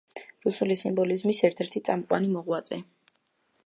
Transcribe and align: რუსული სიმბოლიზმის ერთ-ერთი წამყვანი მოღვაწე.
რუსული 0.45 0.77
სიმბოლიზმის 0.81 1.43
ერთ-ერთი 1.51 1.85
წამყვანი 1.91 2.35
მოღვაწე. 2.39 2.83